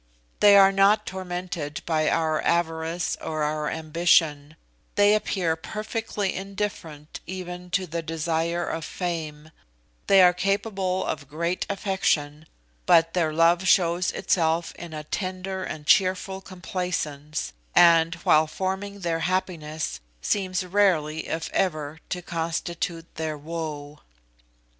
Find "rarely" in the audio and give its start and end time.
20.65-21.27